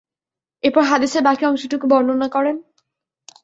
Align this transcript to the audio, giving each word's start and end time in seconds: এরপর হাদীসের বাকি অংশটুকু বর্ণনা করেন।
এরপর 0.63 0.83
হাদীসের 0.83 1.23
বাকি 1.27 1.43
অংশটুকু 1.45 1.85
বর্ণনা 1.91 2.27
করেন। 2.35 2.55